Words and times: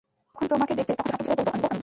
ও 0.03 0.31
যখন 0.35 0.47
তোমাকে 0.53 0.73
দেখবে, 0.79 0.93
তখন 0.99 1.11
হাঁটু 1.13 1.25
গেড়ে 1.29 1.41
বসতে 1.43 1.49
বলব 1.53 1.65
আমি। 1.69 1.79